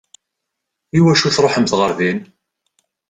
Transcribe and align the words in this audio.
I 0.97 0.99
wacu 1.03 1.25
i 1.27 1.31
tṛuḥemt 1.31 1.75
ɣer 1.79 1.91
din? 1.99 2.19